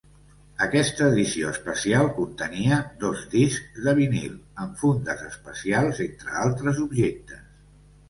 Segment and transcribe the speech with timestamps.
[0.65, 4.35] Aquesta edició especial contenia dos discs de vinil
[4.67, 7.51] amb fundes especials entre altres objectes.